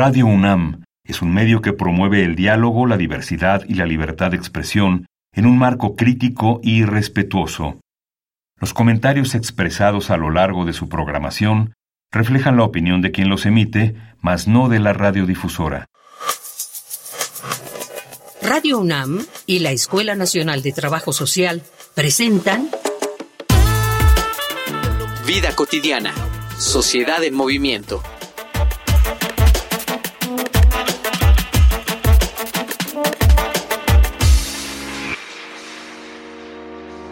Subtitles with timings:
[0.00, 4.36] Radio UNAM es un medio que promueve el diálogo, la diversidad y la libertad de
[4.36, 7.80] expresión en un marco crítico y respetuoso.
[8.60, 11.74] Los comentarios expresados a lo largo de su programación
[12.12, 15.86] reflejan la opinión de quien los emite, mas no de la radiodifusora.
[18.40, 21.60] Radio UNAM y la Escuela Nacional de Trabajo Social
[21.96, 22.70] presentan
[25.26, 26.14] Vida cotidiana,
[26.56, 28.00] sociedad en movimiento.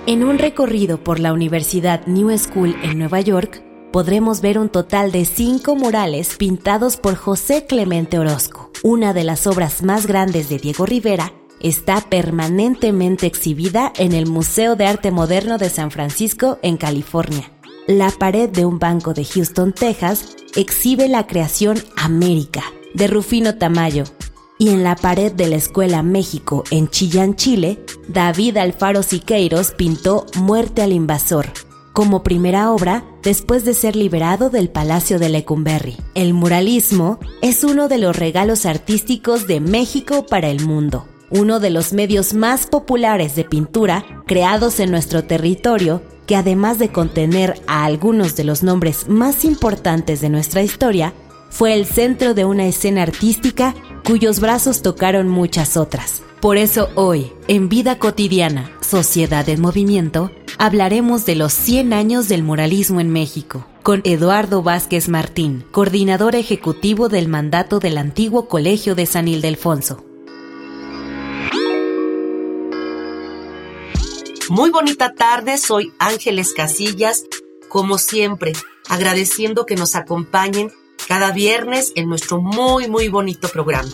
[0.06, 3.60] En un recorrido por la Universidad New School en Nueva York,
[3.92, 8.70] podremos ver un total de cinco murales pintados por José Clemente Orozco.
[8.84, 14.76] Una de las obras más grandes de Diego Rivera está permanentemente exhibida en el Museo
[14.76, 17.50] de Arte Moderno de San Francisco, en California.
[17.88, 22.62] La pared de un banco de Houston, Texas, exhibe la creación América,
[22.94, 24.04] de Rufino Tamayo,
[24.58, 30.26] y en la pared de la Escuela México en Chillán, Chile, David Alfaro Siqueiros pintó
[30.36, 31.46] Muerte al Invasor,
[31.92, 35.96] como primera obra después de ser liberado del Palacio de Lecumberri.
[36.14, 41.70] El muralismo es uno de los regalos artísticos de México para el mundo, uno de
[41.70, 47.84] los medios más populares de pintura creados en nuestro territorio que además de contener a
[47.84, 51.14] algunos de los nombres más importantes de nuestra historia,
[51.50, 56.22] fue el centro de una escena artística cuyos brazos tocaron muchas otras.
[56.40, 62.42] Por eso hoy, en Vida Cotidiana, Sociedad en Movimiento, hablaremos de los 100 años del
[62.42, 69.06] muralismo en México, con Eduardo Vázquez Martín, coordinador ejecutivo del mandato del antiguo Colegio de
[69.06, 70.04] San Ildefonso.
[74.48, 77.24] Muy bonita tarde, soy Ángeles Casillas,
[77.68, 78.52] como siempre,
[78.88, 80.70] agradeciendo que nos acompañen
[81.06, 83.90] cada viernes en nuestro muy, muy bonito programa.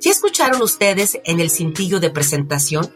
[0.00, 2.90] ¿Ya escucharon ustedes en el cintillo de presentación?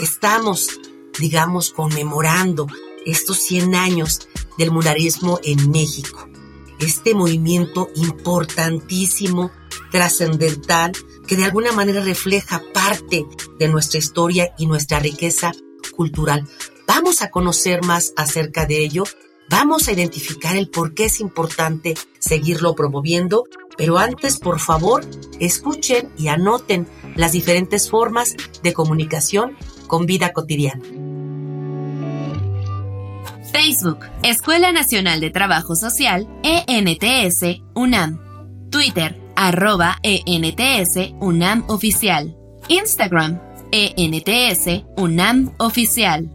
[0.00, 0.80] Estamos,
[1.18, 2.66] digamos, conmemorando
[3.04, 6.28] estos 100 años del muralismo en México.
[6.78, 9.50] Este movimiento importantísimo,
[9.90, 10.92] trascendental,
[11.26, 13.26] que de alguna manera refleja parte
[13.58, 15.52] de nuestra historia y nuestra riqueza
[15.96, 16.48] cultural.
[16.86, 19.04] Vamos a conocer más acerca de ello
[19.50, 23.44] Vamos a identificar el por qué es importante seguirlo promoviendo,
[23.76, 25.04] pero antes, por favor,
[25.40, 29.56] escuchen y anoten las diferentes formas de comunicación
[29.86, 30.82] con vida cotidiana.
[33.52, 38.20] Facebook, Escuela Nacional de Trabajo Social, ENTS, UNAM.
[38.70, 42.36] Twitter, arroba ENTS, UNAM Oficial.
[42.68, 43.40] Instagram,
[43.70, 46.30] ENTS, UNAM Oficial.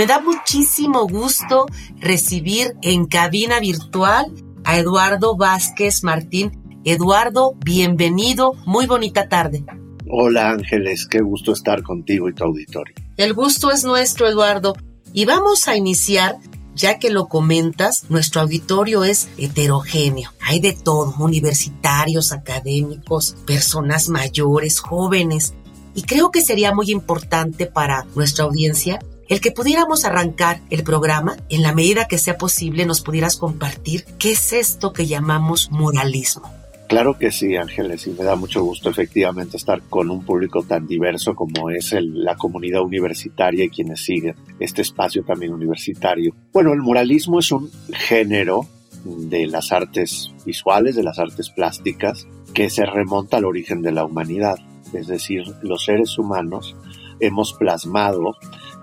[0.00, 1.66] Me da muchísimo gusto
[1.98, 4.32] recibir en cabina virtual
[4.64, 6.80] a Eduardo Vázquez Martín.
[6.86, 9.62] Eduardo, bienvenido, muy bonita tarde.
[10.08, 12.94] Hola Ángeles, qué gusto estar contigo y tu auditorio.
[13.18, 14.74] El gusto es nuestro, Eduardo.
[15.12, 16.36] Y vamos a iniciar,
[16.74, 20.30] ya que lo comentas, nuestro auditorio es heterogéneo.
[20.40, 25.52] Hay de todo, universitarios, académicos, personas mayores, jóvenes.
[25.94, 28.98] Y creo que sería muy importante para nuestra audiencia
[29.30, 34.04] el que pudiéramos arrancar el programa, en la medida que sea posible, nos pudieras compartir
[34.18, 36.50] qué es esto que llamamos muralismo.
[36.88, 40.88] Claro que sí, Ángeles, y me da mucho gusto efectivamente estar con un público tan
[40.88, 46.34] diverso como es la comunidad universitaria y quienes siguen este espacio también universitario.
[46.52, 48.66] Bueno, el muralismo es un género
[49.04, 54.04] de las artes visuales, de las artes plásticas, que se remonta al origen de la
[54.04, 54.56] humanidad.
[54.92, 56.74] Es decir, los seres humanos
[57.20, 58.34] hemos plasmado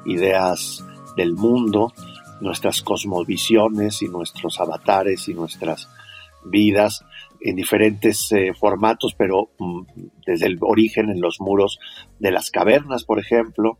[0.08, 0.84] ideas
[1.16, 1.94] del mundo,
[2.42, 5.90] nuestras cosmovisiones y nuestros avatares y nuestras
[6.46, 7.04] vidas
[7.42, 9.82] en diferentes eh, formatos, pero mm,
[10.26, 11.80] desde el origen en los muros
[12.20, 13.78] de las cavernas, por ejemplo,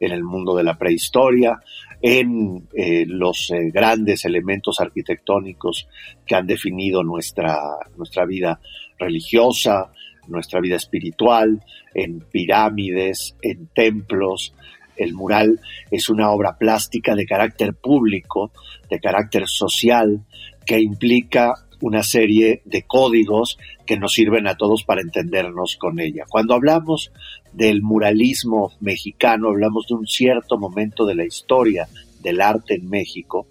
[0.00, 1.60] en el mundo de la prehistoria,
[2.02, 5.88] en eh, los eh, grandes elementos arquitectónicos
[6.26, 7.58] que han definido nuestra,
[7.96, 8.60] nuestra vida
[8.98, 9.90] religiosa,
[10.28, 11.62] nuestra vida espiritual,
[11.94, 14.54] en pirámides, en templos,
[14.96, 15.60] el mural
[15.90, 18.52] es una obra plástica de carácter público,
[18.90, 20.24] de carácter social,
[20.64, 26.24] que implica una serie de códigos que nos sirven a todos para entendernos con ella.
[26.28, 27.12] Cuando hablamos
[27.52, 31.88] del muralismo mexicano, hablamos de un cierto momento de la historia
[32.22, 33.48] del arte en México,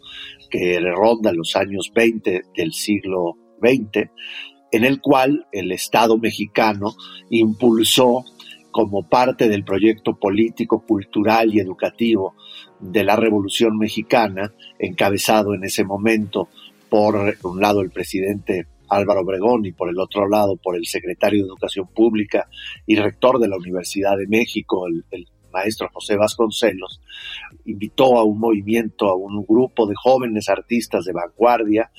[0.50, 4.10] que ronda los años 20 del siglo XX,
[4.72, 6.96] en el cual el Estado mexicano
[7.30, 8.26] impulsó
[8.76, 12.36] como parte del proyecto político, cultural y educativo
[12.82, 16.50] de la Revolución Mexicana, encabezado en ese momento
[16.90, 21.44] por un lado el presidente Álvaro Obregón y por el otro lado por el secretario
[21.44, 22.50] de Educación Pública
[22.86, 27.00] y rector de la Universidad de México, el, el maestro José Vasconcelos,
[27.64, 31.92] invitó a un movimiento, a un grupo de jóvenes artistas de vanguardia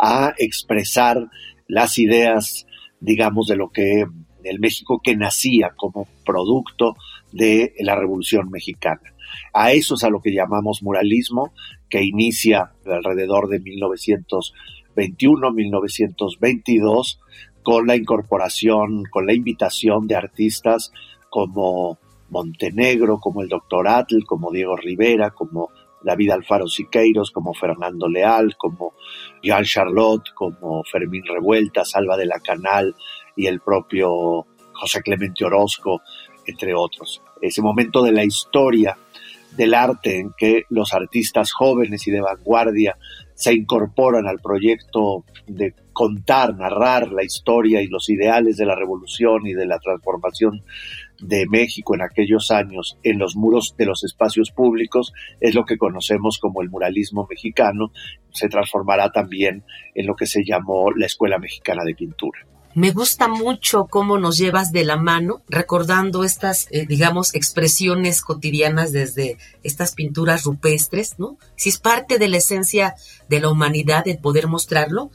[0.00, 1.28] a expresar
[1.68, 2.66] las ideas,
[3.00, 4.06] digamos, de lo que
[4.44, 6.96] el México que nacía como producto
[7.32, 9.12] de la Revolución Mexicana.
[9.52, 11.52] A eso es a lo que llamamos muralismo,
[11.88, 17.20] que inicia alrededor de 1921, 1922,
[17.62, 20.92] con la incorporación, con la invitación de artistas
[21.30, 21.98] como
[22.30, 25.70] Montenegro, como el doctor Atl, como Diego Rivera, como
[26.02, 28.94] David Alfaro Siqueiros, como Fernando Leal, como
[29.42, 32.94] Jean Charlotte, como Fermín Revuelta, Salva de la Canal
[33.36, 36.00] y el propio José Clemente Orozco,
[36.46, 37.22] entre otros.
[37.40, 38.96] Ese momento de la historia
[39.56, 42.96] del arte en que los artistas jóvenes y de vanguardia
[43.34, 49.46] se incorporan al proyecto de contar, narrar la historia y los ideales de la revolución
[49.46, 50.62] y de la transformación
[51.20, 55.78] de México en aquellos años en los muros de los espacios públicos es lo que
[55.78, 57.92] conocemos como el muralismo mexicano,
[58.32, 59.64] se transformará también
[59.94, 62.40] en lo que se llamó la Escuela Mexicana de Pintura.
[62.74, 68.92] Me gusta mucho cómo nos llevas de la mano, recordando estas, eh, digamos, expresiones cotidianas
[68.92, 71.36] desde estas pinturas rupestres, ¿no?
[71.54, 72.94] Si es parte de la esencia
[73.28, 75.10] de la humanidad el poder mostrarlo.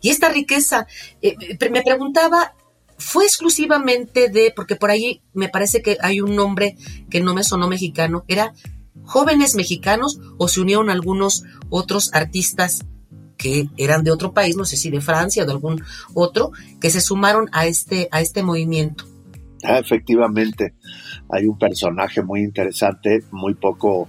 [0.00, 0.88] Y esta riqueza,
[1.22, 1.36] eh,
[1.70, 2.54] me preguntaba,
[2.98, 6.76] ¿fue exclusivamente de, porque por ahí me parece que hay un nombre
[7.08, 8.52] que no me sonó mexicano, era
[9.04, 12.84] jóvenes mexicanos o se unieron algunos otros artistas
[13.36, 15.82] que eran de otro país, no sé si de Francia o de algún
[16.14, 19.04] otro, que se sumaron a este, a este movimiento.
[19.62, 20.74] Ah, efectivamente,
[21.30, 24.08] hay un personaje muy interesante, muy poco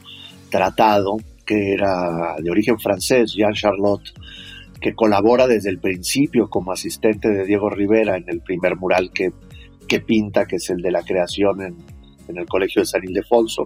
[0.49, 4.13] tratado, que era de origen francés, Jean Charlotte,
[4.79, 9.31] que colabora desde el principio como asistente de Diego Rivera en el primer mural que,
[9.87, 11.75] que pinta, que es el de la creación en,
[12.27, 13.63] en el Colegio de San Ildefonso,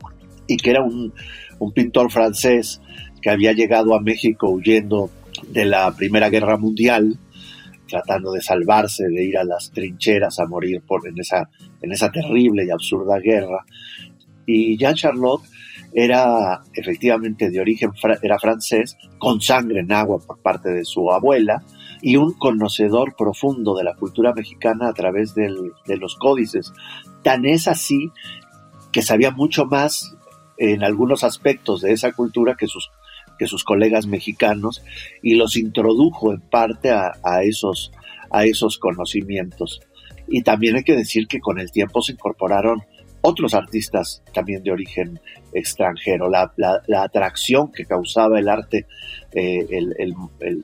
[0.48, 1.14] y que era un,
[1.60, 2.80] un pintor francés
[3.22, 5.10] que había llegado a México huyendo
[5.48, 7.18] de la Primera Guerra Mundial,
[7.88, 11.50] tratando de salvarse, de ir a las trincheras a morir por, en, esa,
[11.82, 13.66] en esa terrible y absurda guerra.
[14.46, 15.44] Y Jean Charlotte
[15.94, 17.92] era efectivamente de origen
[18.22, 21.64] era francés, con sangre en agua por parte de su abuela,
[22.02, 25.50] y un conocedor profundo de la cultura mexicana a través de
[25.98, 26.74] los códices.
[27.24, 28.10] Tan es así
[28.92, 30.16] que sabía mucho más
[30.58, 32.92] en algunos aspectos de esa cultura que sus
[33.42, 34.84] que sus colegas mexicanos
[35.24, 37.92] y los introdujo en parte a, esos,
[38.30, 39.82] a esos conocimientos.
[40.28, 42.84] Y también hay que decir que con el tiempo se incorporaron
[43.22, 45.20] otros artistas también de origen
[45.54, 46.30] extranjero.
[46.30, 46.52] La,
[47.02, 48.86] atracción que causaba el arte,
[49.34, 49.66] eh,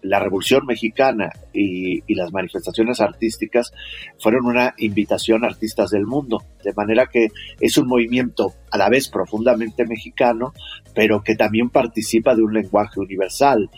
[0.01, 3.71] la Revolución Mexicana y, y, las manifestaciones artísticas
[4.19, 6.43] fueron una invitación a artistas del mundo.
[6.63, 10.53] De manera que es un movimiento a la vez profundamente mexicano,
[10.93, 13.69] pero que también participa de un lenguaje universal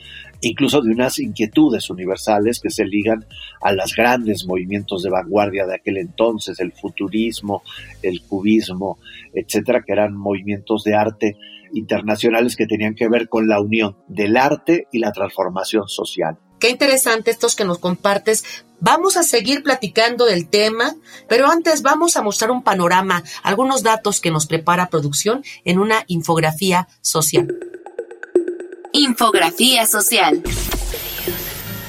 [0.42, 3.26] incluso de unas inquietudes universales que se ligan
[3.62, 7.64] a los grandes movimientos de vanguardia de aquel entonces, el futurismo,
[8.02, 9.00] el cubismo,
[9.34, 11.38] etcétera, que eran movimientos de arte
[11.74, 16.38] internacionales que tenían que ver con la unión del arte y la transformación social.
[16.60, 18.44] Qué interesante estos que nos compartes.
[18.82, 20.96] Vamos a seguir platicando del tema,
[21.28, 26.04] pero antes vamos a mostrar un panorama, algunos datos que nos prepara producción en una
[26.08, 27.48] infografía social.
[28.92, 30.42] Infografía social.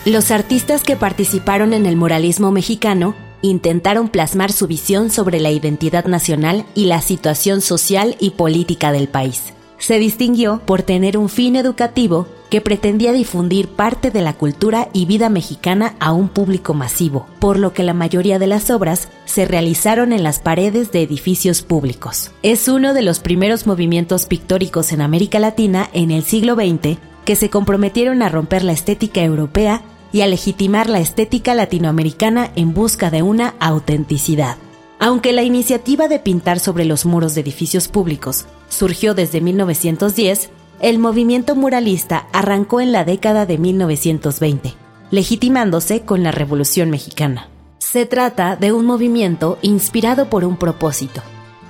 [0.05, 6.05] Los artistas que participaron en el muralismo mexicano intentaron plasmar su visión sobre la identidad
[6.05, 9.55] nacional y la situación social y política del país.
[9.79, 15.07] Se distinguió por tener un fin educativo que pretendía difundir parte de la cultura y
[15.07, 19.47] vida mexicana a un público masivo, por lo que la mayoría de las obras se
[19.47, 22.33] realizaron en las paredes de edificios públicos.
[22.43, 27.37] Es uno de los primeros movimientos pictóricos en América Latina en el siglo XX que
[27.37, 33.11] se comprometieron a romper la estética europea y a legitimar la estética latinoamericana en busca
[33.11, 34.57] de una autenticidad.
[34.99, 40.99] Aunque la iniciativa de pintar sobre los muros de edificios públicos surgió desde 1910, el
[40.99, 44.75] movimiento muralista arrancó en la década de 1920,
[45.11, 47.49] legitimándose con la Revolución Mexicana.
[47.79, 51.23] Se trata de un movimiento inspirado por un propósito,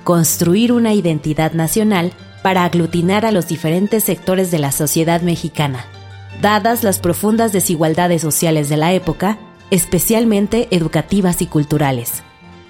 [0.04, 2.12] construir una identidad nacional
[2.42, 5.84] para aglutinar a los diferentes sectores de la sociedad mexicana,
[6.40, 9.38] dadas las profundas desigualdades sociales de la época,
[9.70, 12.22] especialmente educativas y culturales.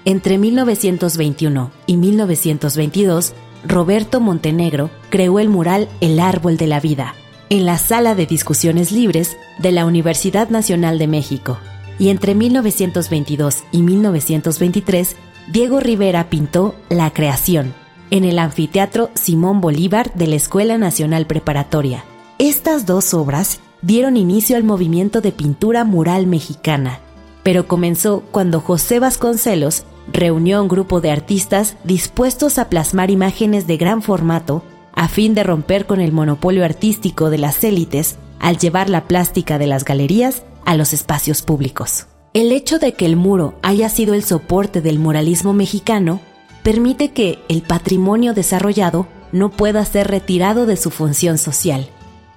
[0.05, 3.33] Entre 1921 y 1922,
[3.63, 7.15] Roberto Montenegro creó el mural El Árbol de la Vida,
[7.49, 11.57] en la Sala de Discusiones Libres de la Universidad Nacional de México.
[11.99, 15.15] Y entre 1922 y 1923,
[15.51, 17.73] Diego Rivera pintó La Creación
[18.09, 22.03] en el anfiteatro Simón Bolívar de la Escuela Nacional Preparatoria.
[22.37, 26.99] Estas dos obras dieron inicio al movimiento de pintura mural mexicana,
[27.41, 33.77] pero comenzó cuando José Vasconcelos reunió un grupo de artistas dispuestos a plasmar imágenes de
[33.77, 38.89] gran formato a fin de romper con el monopolio artístico de las élites al llevar
[38.89, 42.07] la plástica de las galerías a los espacios públicos.
[42.33, 46.21] El hecho de que el muro haya sido el soporte del muralismo mexicano
[46.63, 51.89] permite que el patrimonio desarrollado no pueda ser retirado de su función social,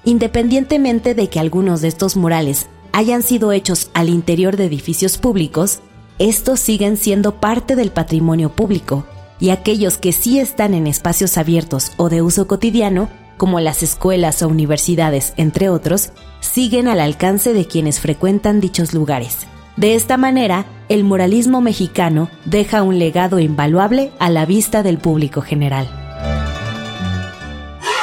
[0.05, 5.81] independientemente de que algunos de estos murales hayan sido hechos al interior de edificios públicos,
[6.19, 9.05] estos siguen siendo parte del patrimonio público
[9.41, 14.41] y aquellos que sí están en espacios abiertos o de uso cotidiano, como las escuelas
[14.43, 19.47] o universidades, entre otros, siguen al alcance de quienes frecuentan dichos lugares.
[19.77, 25.43] De esta manera, el muralismo mexicano deja un legado invaluable a la vista del público
[25.43, 25.91] general.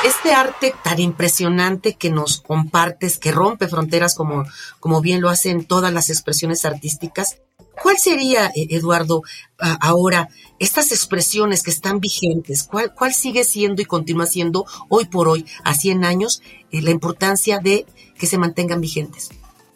[0.04, 4.44] Este arte tan impresionante que nos compartes, que rompe fronteras como,
[4.80, 7.38] como bien lo hacen todas las expresiones artísticas,
[7.82, 9.24] ¿cuál sería, eh, Eduardo,
[9.58, 12.64] ahora estas expresiones que están vigentes?
[12.64, 16.92] ¿Cuál, cuál sigue siendo y continúa siendo hoy por hoy, a 100 años, eh, la
[16.92, 17.86] importancia de
[18.18, 19.30] que se mantengan vigentes?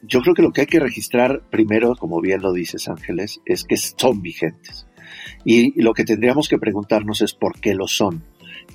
[0.04, 3.64] Yo creo que lo que hay que registrar primero, como bien lo dices Ángeles, es
[3.64, 4.86] que son vigentes.
[5.44, 8.24] Y lo que tendríamos que preguntarnos es por qué lo son.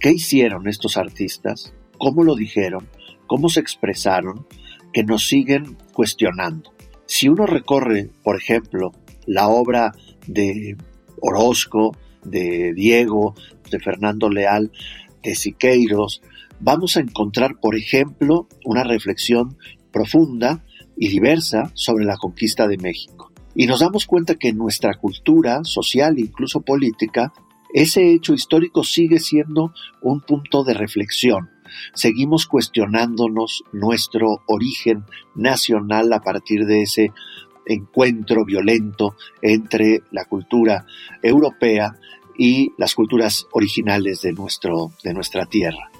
[0.00, 1.72] ¿Qué hicieron estos artistas?
[1.98, 2.88] ¿Cómo lo dijeron?
[3.26, 4.46] ¿Cómo se expresaron?
[4.92, 6.72] Que nos siguen cuestionando.
[7.06, 8.92] Si uno recorre, por ejemplo,
[9.26, 9.92] la obra
[10.26, 10.76] de
[11.20, 13.34] Orozco, de Diego,
[13.70, 14.70] de Fernando Leal,
[15.22, 16.22] de Siqueiros,
[16.60, 19.56] vamos a encontrar, por ejemplo, una reflexión
[19.92, 20.64] profunda
[20.96, 23.32] y diversa sobre la conquista de México.
[23.54, 27.32] Y nos damos cuenta que en nuestra cultura social e incluso política,
[27.74, 29.72] ese hecho histórico sigue siendo
[30.02, 31.50] un punto de reflexión.
[31.94, 37.12] Seguimos cuestionándonos nuestro origen nacional a partir de ese
[37.72, 40.84] encuentro violento entre la cultura
[41.22, 41.94] europea
[42.36, 45.90] y las culturas originales de, nuestro, de nuestra tierra.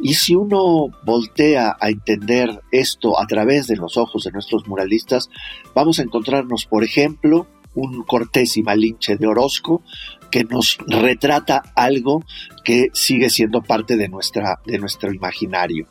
[0.00, 5.28] Y si uno voltea a entender esto a través de los ojos de nuestros muralistas,
[5.74, 9.82] vamos a encontrarnos, por ejemplo, un Cortés y Malinche de Orozco
[10.30, 12.24] que nos retrata algo
[12.64, 15.86] que sigue siendo parte de, nuestra, de nuestro imaginario.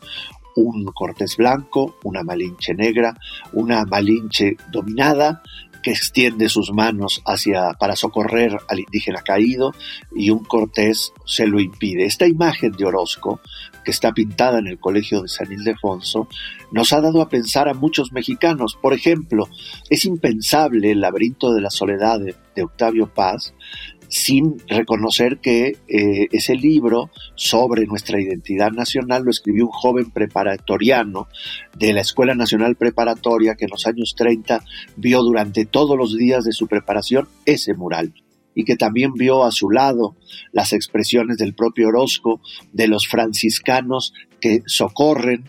[0.55, 3.17] Un Cortés blanco, una Malinche negra,
[3.53, 5.41] una Malinche dominada,
[5.81, 9.73] que extiende sus manos hacia para socorrer al indígena caído
[10.15, 12.05] y un Cortés se lo impide.
[12.05, 13.39] Esta imagen de Orozco,
[13.83, 16.27] que está pintada en el Colegio de San Ildefonso,
[16.71, 18.77] nos ha dado a pensar a muchos mexicanos.
[18.79, 19.49] Por ejemplo,
[19.89, 23.53] es impensable el laberinto de la soledad de Octavio Paz
[24.11, 31.29] sin reconocer que eh, ese libro sobre nuestra identidad nacional lo escribió un joven preparatoriano
[31.77, 34.65] de la Escuela Nacional Preparatoria que en los años 30
[34.97, 38.13] vio durante todos los días de su preparación ese mural
[38.53, 40.17] y que también vio a su lado
[40.51, 42.41] las expresiones del propio Orozco,
[42.73, 45.45] de los franciscanos que socorren,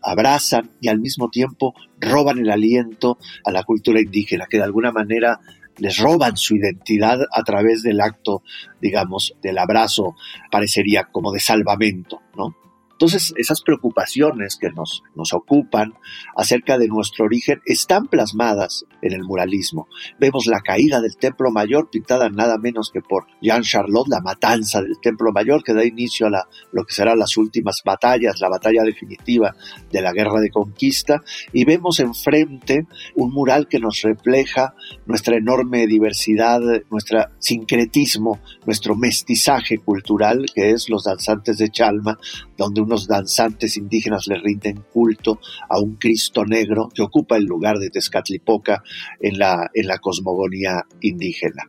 [0.00, 4.92] abrazan y al mismo tiempo roban el aliento a la cultura indígena, que de alguna
[4.92, 5.40] manera
[5.78, 8.42] les roban su identidad a través del acto,
[8.80, 10.16] digamos, del abrazo,
[10.50, 12.56] parecería como de salvamento, ¿no?
[12.94, 15.94] Entonces, esas preocupaciones que nos, nos ocupan
[16.36, 19.88] acerca de nuestro origen están plasmadas en el muralismo.
[20.20, 24.80] Vemos la caída del Templo Mayor pintada nada menos que por Jean Charlotte, la matanza
[24.80, 28.48] del Templo Mayor que da inicio a la, lo que serán las últimas batallas, la
[28.48, 29.56] batalla definitiva
[29.90, 31.22] de la guerra de conquista,
[31.52, 32.86] y vemos enfrente
[33.16, 34.74] un mural que nos refleja
[35.06, 36.60] nuestra enorme diversidad,
[36.90, 42.18] nuestro sincretismo, nuestro mestizaje cultural, que es los danzantes de Chalma,
[42.56, 47.78] donde unos danzantes indígenas le rinden culto a un Cristo negro que ocupa el lugar
[47.78, 48.82] de Tezcatlipoca
[49.20, 51.64] en la, en la cosmogonía indígena.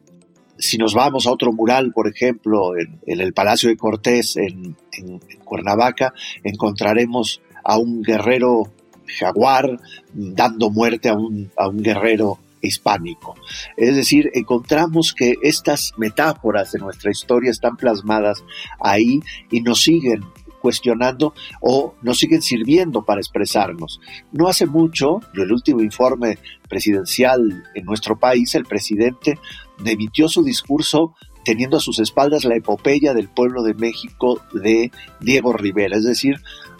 [0.57, 4.75] Si nos vamos a otro mural, por ejemplo, en, el Palacio de Cortés, en,
[5.43, 8.71] Cuernavaca, encontraremos a un guerrero
[9.19, 9.79] jaguar
[10.13, 13.35] dando muerte a un, a un guerrero hispánico.
[13.77, 18.43] Es decir, encontramos que estas metáforas de nuestra historia están plasmadas
[18.79, 19.19] ahí
[19.51, 20.23] y nos siguen
[20.65, 23.99] cuestionando o nos siguen sirviendo para expresarnos.
[24.31, 29.37] No hace mucho, en el último informe presidencial en nuestro país, el presidente
[29.85, 34.91] emitió su discurso teniendo a sus espaldas la epopeya del pueblo de México de
[35.21, 36.37] Diego Rivera, es decir,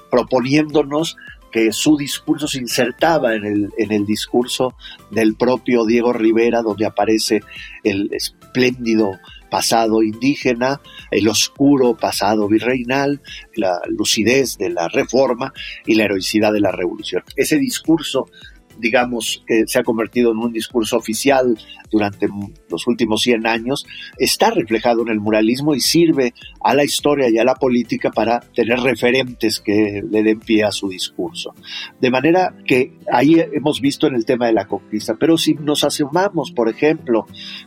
[0.10, 1.16] proponiéndonos
[1.52, 4.74] que su discurso se insertaba en el, en el discurso
[5.12, 7.44] del propio Diego Rivera, donde aparece
[7.84, 9.12] el espléndido
[9.56, 10.82] pasado indígena,
[11.12, 13.22] el oscuro pasado virreinal,
[13.56, 15.54] la lucidez de la reforma
[15.86, 17.24] y la heroicidad de la revolución.
[17.38, 18.30] Ese discurso
[18.78, 21.58] digamos, que se ha convertido en un discurso oficial
[21.92, 22.28] durante
[22.70, 23.86] los últimos 100 años,
[24.18, 28.40] está reflejado en el muralismo y sirve a la historia y a la política para
[28.40, 31.54] tener referentes que le den pie a su discurso.
[32.02, 35.84] De manera que ahí hemos visto en el tema de la conquista, pero si nos
[35.84, 37.26] asomamos, por ejemplo,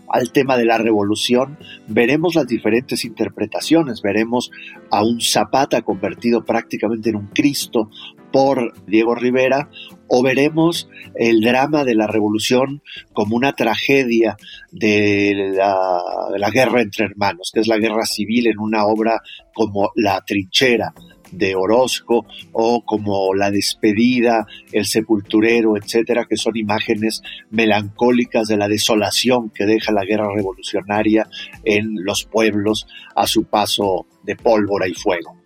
[0.09, 4.50] al tema de la revolución, veremos las diferentes interpretaciones, veremos
[4.91, 7.91] a un Zapata convertido prácticamente en un Cristo
[8.33, 9.71] por Diego Rivera,
[10.09, 14.37] o veremos el drama de la revolución como una tragedia
[14.73, 19.21] de la, guerra entre hermanos, que es la guerra civil en una obra
[19.55, 20.93] como La trinchera
[21.31, 28.69] de Orozco o como La despedida, El sepulturero, etcétera, que son imágenes melancólicas de la
[28.69, 31.29] desolación que deja la guerra revolucionaria
[31.65, 35.38] en los pueblos a su paso de pólvora y fuego.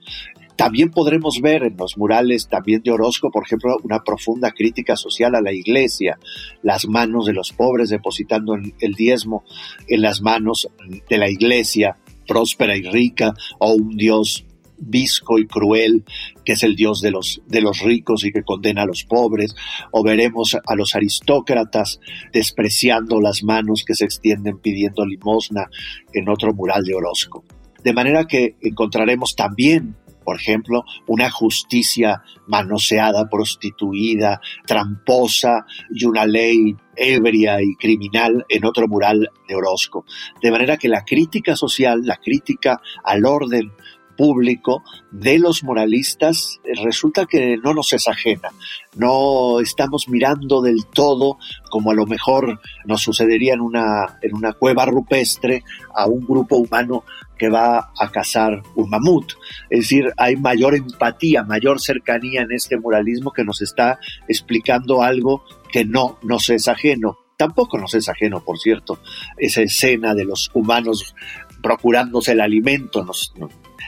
[0.63, 5.35] También podremos ver en los murales también de Orozco, por ejemplo, una profunda crítica social
[5.35, 6.21] a la iglesia,
[6.63, 9.43] las manos de los pobres depositando el diezmo
[9.89, 10.69] en las manos
[11.11, 11.97] de la iglesia
[12.29, 14.47] próspera y rica, o un Dios
[14.79, 16.05] visco y cruel,
[16.45, 19.57] que es el Dios de los, de los ricos y que condena a los pobres,
[19.91, 21.99] o veremos a los aristócratas
[22.33, 25.69] despreciando las manos que se extienden pidiendo limosna
[26.13, 27.43] en otro mural de Orozco.
[27.83, 36.77] De manera que encontraremos también por ejemplo, una justicia manoseada, prostituida, tramposa y una ley
[36.97, 40.05] ebria y criminal en otro mural de Orozco.
[40.43, 43.73] De manera que la crítica social, la crítica al orden
[44.17, 48.51] público de los moralistas eh, resulta que no nos es ajena.
[48.97, 51.39] No estamos mirando del todo
[51.71, 55.65] como a lo mejor nos sucedería en una, en una cueva rupestre
[55.95, 57.05] a un grupo humano
[57.39, 59.33] que va a cazar un mamut.
[59.69, 63.99] Es decir, hay mayor empatía, mayor cercanía en este moralismo que nos está
[64.29, 67.19] explicando algo que no nos es ajeno.
[67.37, 69.01] Tampoco nos es ajeno, por cierto,
[69.39, 71.17] esa escena de los humanos
[71.63, 73.05] procurándose el alimento,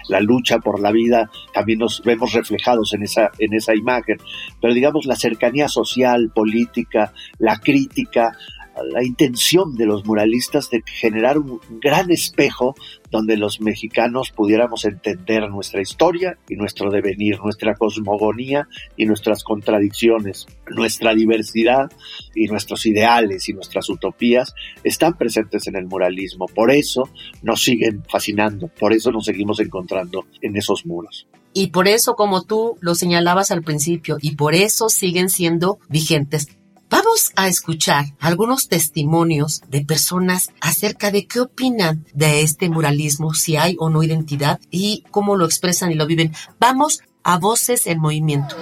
[0.09, 4.19] la lucha por la vida, también nos vemos reflejados en esa, en esa imagen.
[4.61, 8.37] Pero digamos, la cercanía social, política, la crítica,
[8.85, 12.75] la intención de los muralistas de generar un gran espejo
[13.11, 18.67] donde los mexicanos pudiéramos entender nuestra historia y nuestro devenir, nuestra cosmogonía
[18.97, 21.91] y nuestras contradicciones, nuestra diversidad
[22.35, 26.47] y nuestros ideales y nuestras utopías están presentes en el muralismo.
[26.47, 27.09] Por eso
[27.43, 31.27] nos siguen fascinando, por eso nos seguimos encontrando en esos muros.
[31.53, 36.49] Y por eso, como tú lo señalabas al principio, y por eso siguen siendo vigentes.
[36.97, 43.57] Vamos a escuchar algunos testimonios de personas acerca de qué opinan de este muralismo, si
[43.57, 46.31] hay o no identidad y cómo lo expresan y lo viven.
[46.61, 48.55] Vamos a Voces en Movimiento.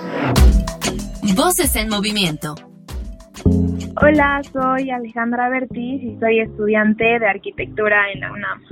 [1.36, 2.54] Voces en Movimiento.
[4.00, 8.62] Hola, soy Alejandra Bertiz y soy estudiante de arquitectura en la UNAM.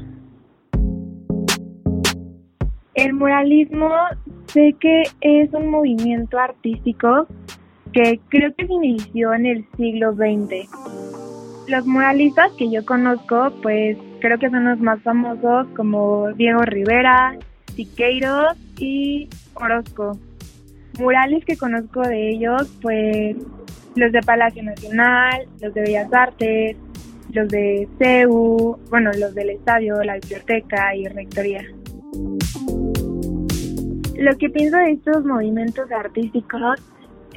[2.94, 3.90] El muralismo
[4.46, 7.29] sé que es un movimiento artístico
[7.92, 10.68] que creo que se inició en el siglo XX.
[11.68, 17.37] Los muralistas que yo conozco, pues creo que son los más famosos como Diego Rivera,
[17.74, 20.18] Siqueiros y Orozco.
[20.98, 23.37] Murales que conozco de ellos, pues
[23.94, 26.76] los de Palacio Nacional, los de Bellas Artes,
[27.33, 31.62] los de CEU, bueno, los del estadio, la biblioteca y rectoría.
[34.16, 36.81] Lo que pienso de estos movimientos artísticos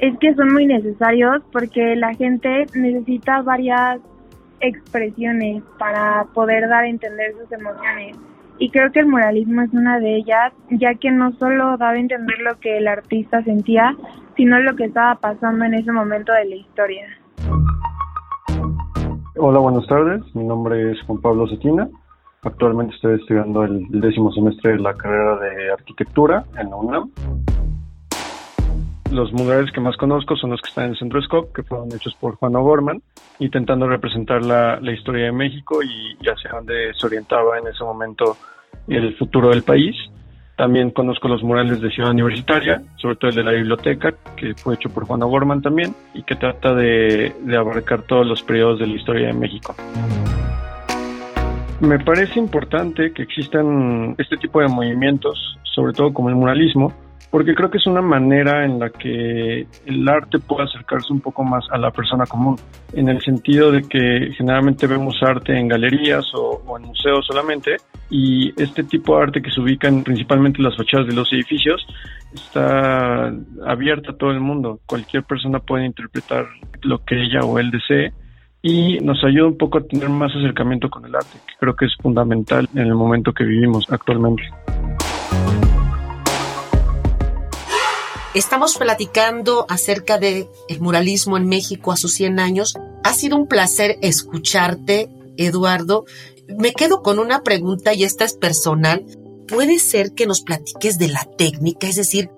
[0.06, 4.00] es que son muy necesarios porque la gente necesita varias
[4.60, 8.14] expresiones para poder dar a entender sus emociones.
[8.58, 11.98] Y creo que el muralismo es una de ellas, ya que no solo daba a
[11.98, 13.96] entender lo que el artista sentía,
[14.36, 17.06] sino lo que estaba pasando en ese momento de la historia.
[19.36, 20.22] Hola, buenas tardes.
[20.34, 21.88] Mi nombre es Juan Pablo Cetina.
[22.42, 27.10] Actualmente estoy estudiando el décimo semestre de la carrera de arquitectura en la UNAM
[29.14, 31.88] los murales que más conozco son los que están en el Centro Scope, que fueron
[31.94, 33.02] hechos por Juan O'Gorman,
[33.38, 38.36] intentando representar la, historia de México y, hacia dónde se orientaba en ese momento
[38.88, 39.96] el futuro del país.
[40.56, 44.74] También conozco los murales de Ciudad Universitaria, sobre todo el de la biblioteca, que fue
[44.74, 48.86] hecho por Juan O'Gorman también, y que trata de, de abarcar todos los periodos de
[48.86, 49.74] la historia de México.
[51.80, 56.92] Me parece importante que existan este tipo de movimientos, sobre todo como el muralismo,
[57.34, 61.42] porque creo que es una manera en la que el arte puede acercarse un poco
[61.42, 62.54] más a la persona común,
[62.92, 67.74] en el sentido de que generalmente vemos arte en galerías o, en museos solamente,
[68.08, 71.84] y este tipo de arte que se ubica en principalmente las fachadas de los edificios
[72.32, 73.32] está
[73.66, 74.78] abierta a todo el mundo.
[74.86, 76.46] Cualquier persona puede interpretar
[76.82, 78.12] lo que ella o él desee
[78.62, 81.86] y nos ayuda un poco a tener más acercamiento con el arte, que creo que
[81.86, 84.44] es fundamental en el momento que vivimos actualmente.
[88.34, 92.74] Estamos platicando acerca de el muralismo en México a sus 100 años.
[93.04, 96.04] Ha sido un placer escucharte, Eduardo.
[96.48, 99.06] Me quedo con una pregunta y esta es personal.
[99.46, 101.86] ¿Puede ser que nos platiques de la técnica?
[101.86, 102.28] Es decir,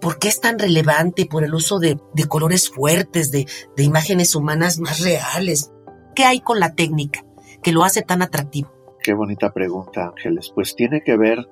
[0.00, 4.80] ¿por qué es tan relevante por el uso de, colores fuertes, de, de imágenes humanas
[4.80, 5.70] más reales?
[6.16, 7.24] ¿Qué hay con la técnica
[7.62, 8.72] que lo hace tan atractivo?
[9.00, 10.50] Qué bonita pregunta, Ángeles.
[10.52, 11.46] Pues tiene que ver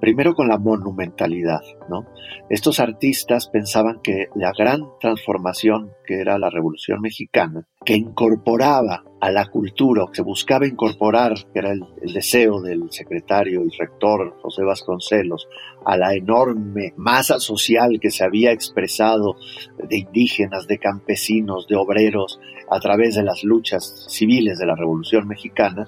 [0.00, 1.60] primero con la monumentalidad.
[2.48, 9.30] Estos artistas pensaban que la gran transformación que era la Revolución Mexicana, que incorporaba a
[9.30, 15.48] la cultura, que buscaba incorporar, que era el, deseo del secretario y rector José Vasconcelos,
[15.84, 19.36] a la enorme masa social que se había expresado
[19.78, 25.28] de indígenas, de campesinos, de obreros, a través de las luchas civiles de la Revolución
[25.28, 25.86] Mexicana,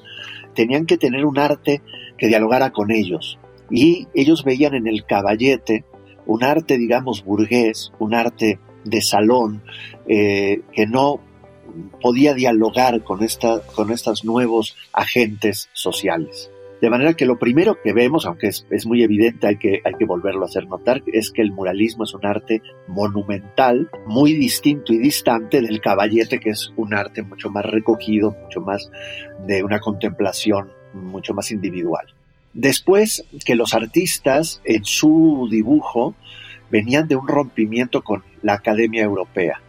[0.55, 1.83] tenían que tener un arte
[2.18, 3.38] que dialogara con ellos,
[3.72, 5.85] y ellos veían en el caballete
[6.26, 9.62] un arte, digamos, burgués, un arte de salón,
[10.06, 11.20] eh, que no
[12.00, 16.50] podía dialogar con, esta, con estos nuevos agentes sociales.
[16.82, 20.04] De manera que lo primero que vemos, aunque es, muy evidente, hay que, hay que
[20.04, 24.98] volverlo a hacer notar, es que el muralismo es un arte monumental, muy distinto y
[24.98, 28.90] distante del caballete, que es un arte mucho más recogido, mucho más
[29.46, 32.06] de una contemplación mucho más individual.
[32.54, 36.14] Después que los artistas en su dibujo
[36.70, 39.60] venían de un rompimiento con la Academia Europea.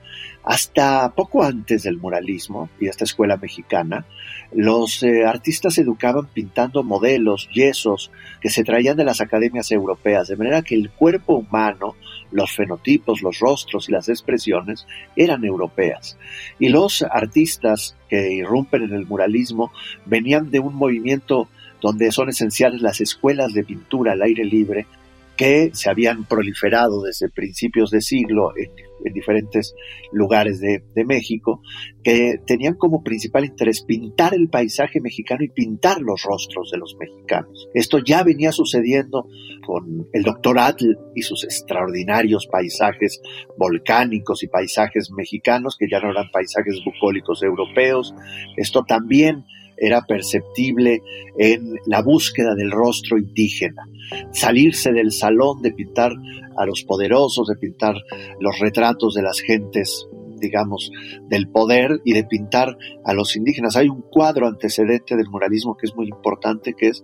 [0.44, 4.06] Hasta poco antes del muralismo y esta escuela mexicana,
[4.52, 10.28] los eh, artistas se educaban pintando modelos, yesos que se traían de las academias europeas,
[10.28, 11.96] de manera que el cuerpo humano,
[12.32, 16.18] los fenotipos, los rostros y las expresiones eran europeas.
[16.60, 19.72] Y los artistas que irrumpen en el muralismo
[20.06, 21.48] venían de un movimiento
[21.84, 24.88] donde son esenciales las escuelas de pintura al aire libre
[25.36, 28.72] que se habían proliferado desde principios de siglo en,
[29.14, 29.76] diferentes
[30.14, 31.62] lugares de, México,
[32.06, 36.96] que tenían como principal interés pintar el paisaje mexicano y pintar los rostros de los
[36.98, 37.68] mexicanos.
[37.74, 39.28] Esto ya venía sucediendo
[39.66, 43.22] con el doctor Atl y sus extraordinarios paisajes
[43.58, 48.16] volcánicos y paisajes mexicanos, que ya no eran paisajes bucólicos europeos.
[48.56, 49.44] Esto también
[49.86, 51.02] era perceptible
[51.38, 53.88] en la búsqueda del rostro indígena,
[54.32, 56.12] salirse del salón de pintar
[56.56, 57.96] a los poderosos, de pintar
[58.40, 60.08] los retratos de las gentes
[60.44, 60.92] digamos,
[61.30, 63.78] del poder y de pintar a los indígenas.
[63.78, 67.02] Hay un cuadro antecedente del muralismo que es muy importante, que es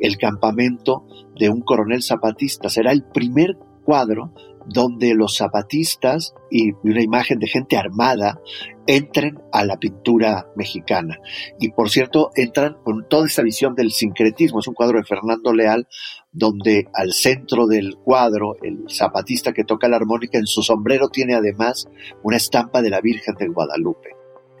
[0.00, 1.06] el campamento
[1.38, 2.68] de un coronel zapatista.
[2.68, 4.34] Será el primer cuadro
[4.66, 8.40] donde los zapatistas y una imagen de gente armada
[8.86, 11.18] entren a la pintura mexicana.
[11.60, 14.60] Y por cierto, entran con toda esta visión del sincretismo.
[14.60, 15.86] Es un cuadro de Fernando Leal
[16.32, 21.34] donde al centro del cuadro, el zapatista que toca la armónica en su sombrero tiene
[21.34, 21.88] además
[22.22, 24.10] una estampa de la Virgen del Guadalupe.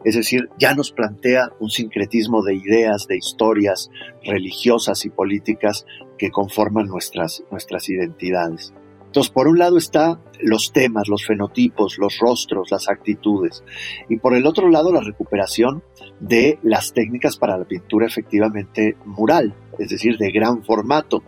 [0.04, 3.90] Es decir, ya nos plantea un sincretismo de ideas, de historias
[4.24, 5.86] religiosas y políticas
[6.18, 8.74] que conforman nuestras, nuestras identidades.
[9.12, 13.62] Entonces, por un lado está los temas, los fenotipos, los rostros, las actitudes.
[14.08, 15.82] Y por el otro lado, la recuperación
[16.18, 21.22] de las técnicas para la pintura efectivamente mural, es decir, de gran formato.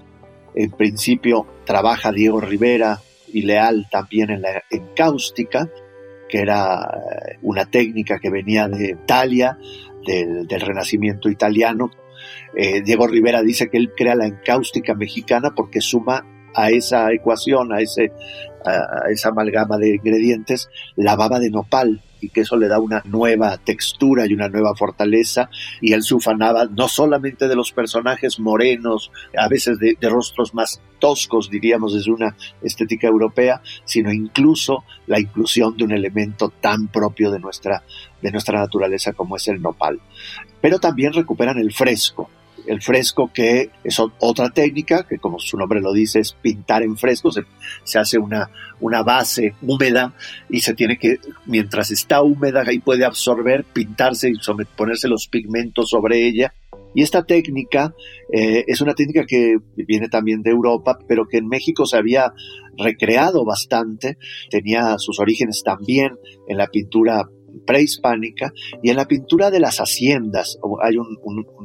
[0.55, 5.69] En principio trabaja Diego Rivera y Leal también en la encáustica,
[6.27, 9.59] que era eh, una técnica que venía de Italia,
[10.07, 11.91] del, Renacimiento italiano.
[12.57, 17.73] Eh, Diego Rivera dice que él crea la encáustica mexicana porque suma a esa ecuación,
[17.73, 18.13] a, ese,
[18.65, 23.03] a esa amalgama de ingredientes, la baba de nopal y que eso le da una
[23.05, 25.51] nueva textura y una nueva fortaleza.
[25.83, 30.81] Y él se ufanaba no solamente de los personajes morenos, a veces de, rostros más
[30.99, 37.31] toscos, diríamos, desde una estética europea, sino incluso la inclusión de un elemento tan propio
[37.31, 37.83] de nuestra,
[38.23, 40.01] de nuestra naturaleza como es el nopal.
[40.63, 42.31] Pero también recuperan el fresco,
[42.67, 46.97] el fresco que es otra técnica, que como su nombre lo dice, es pintar en
[46.97, 48.51] fresco, se, hace una,
[48.81, 50.15] una base húmeda
[50.49, 54.35] y se tiene que, mientras está húmeda, ahí puede absorber, pintarse y
[54.77, 56.55] ponerse los pigmentos sobre ella.
[56.95, 57.93] Y esta técnica
[58.33, 62.33] eh, es una técnica que viene también de Europa, pero que en México se había
[62.79, 64.17] recreado bastante,
[64.49, 66.13] tenía sus orígenes también
[66.49, 67.29] en la pintura
[67.67, 70.59] prehispánica y en la pintura de las haciendas.
[70.83, 71.19] Hay un,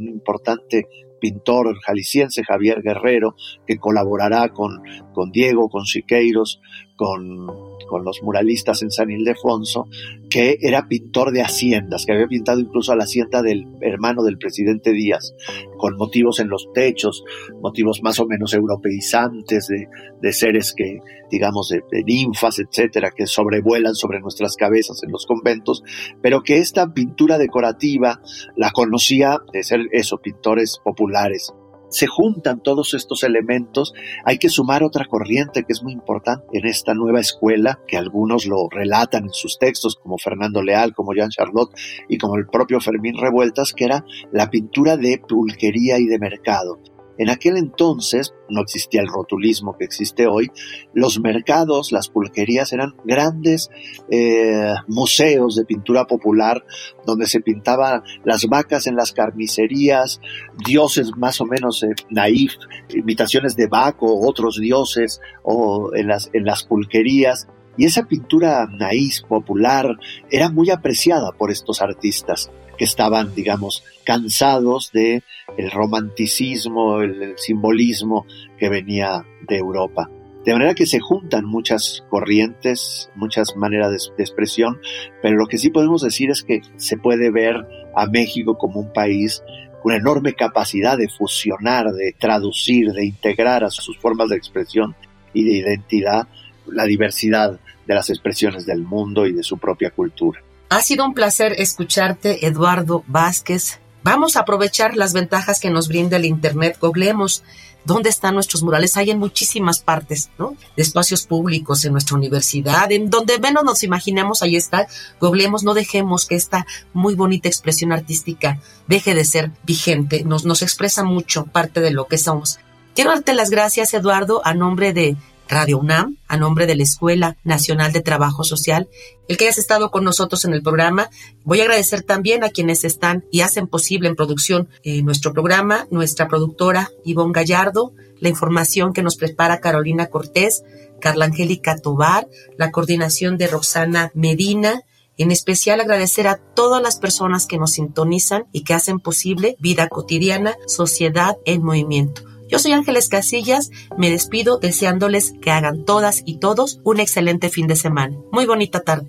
[0.08, 0.88] importante
[1.20, 3.36] pintor jalisciense Javier Guerrero,
[3.68, 4.82] que colaborará con,
[5.14, 6.62] con Diego, con Siqueiros,
[6.96, 7.48] con,
[7.90, 9.88] con los muralistas en San Ildefonso,
[10.30, 14.38] que era pintor de haciendas, que había pintado incluso a la hacienda del hermano del
[14.38, 15.34] presidente Díaz,
[15.78, 17.24] con motivos en los techos,
[17.62, 19.88] motivos más o menos europeizantes de,
[20.22, 21.00] de seres que,
[21.32, 25.84] digamos, de, de, ninfas, etcétera, que sobrevuelan sobre nuestras cabezas en los conventos,
[26.22, 28.22] pero que esta pintura decorativa
[28.56, 31.54] la conocía de ser eso, pintores populares
[31.90, 33.94] se juntan todos estos elementos,
[34.26, 38.46] hay que sumar otra corriente que es muy importante en esta nueva escuela, que algunos
[38.46, 41.74] lo relatan en sus textos, como Fernando Leal, como Jean Charlotte
[42.08, 46.80] y como el propio Fermín Revueltas, que era la pintura de pulquería y de mercado.
[47.20, 50.52] En aquel entonces no existía el rotulismo que existe hoy.
[50.94, 53.70] Los mercados, las pulquerías eran grandes
[54.10, 56.64] eh, museos de pintura popular
[57.06, 60.22] donde se pintaban las vacas en las carnicerías,
[60.66, 62.54] dioses más o menos eh, naif,
[62.88, 67.50] imitaciones de Baco, otros dioses, o en las, en las pulquerías.
[67.76, 69.98] Y esa pintura naif popular
[70.32, 75.22] era muy apreciada por estos artistas que estaban, digamos, cansados de
[75.58, 78.26] el romanticismo, el, simbolismo
[78.58, 80.10] que venía de Europa.
[80.46, 84.80] De manera que se juntan muchas corrientes, muchas maneras de, de, expresión,
[85.22, 88.94] pero lo que sí podemos decir es que se puede ver a México como un
[88.94, 89.44] país
[89.84, 94.96] con enorme capacidad de fusionar, de traducir, de integrar a sus formas de expresión
[95.34, 96.28] y de identidad
[96.66, 100.42] la diversidad de las expresiones del mundo y de su propia cultura.
[100.72, 103.80] Ha sido un placer escucharte, Eduardo Vázquez.
[104.04, 106.78] Vamos a aprovechar las ventajas que nos brinda el Internet.
[106.80, 107.44] Googleemos
[107.86, 108.96] dónde están nuestros murales.
[108.96, 110.56] Hay en muchísimas partes, ¿no?
[110.78, 114.88] De espacios públicos, en nuestra universidad, en donde menos nos imaginemos, ahí está.
[115.20, 120.24] Googleemos, no dejemos que esta muy bonita expresión artística deje de ser vigente.
[120.24, 122.60] Nos, nos expresa mucho parte de lo que somos.
[122.94, 125.18] Quiero darte las gracias, Eduardo, a nombre de
[125.50, 128.88] Radio UNAM, a nombre de la Escuela Nacional de Trabajo Social,
[129.28, 131.10] el que hayas estado con nosotros en el programa.
[131.44, 135.88] Voy a agradecer también a quienes están y hacen posible en producción eh, nuestro programa,
[135.90, 140.64] nuestra productora Ivonne Gallardo, la información que nos prepara Carolina Cortés,
[141.02, 144.84] Carla Angélica Tobar, la coordinación de Roxana Medina,
[145.18, 149.88] en especial agradecer a todas las personas que nos sintonizan y que hacen posible vida
[149.90, 152.29] cotidiana, sociedad en movimiento.
[152.50, 157.68] Yo soy Ángeles Casillas, me despido deseándoles que hagan todas y todos un excelente fin
[157.68, 158.18] de semana.
[158.32, 159.08] Muy bonita tarde.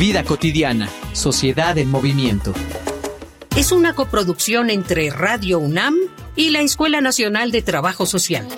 [0.00, 2.52] Vida cotidiana, sociedad en movimiento.
[3.54, 5.94] Es una coproducción entre Radio UNAM
[6.34, 8.48] y la Escuela Nacional de Trabajo Social.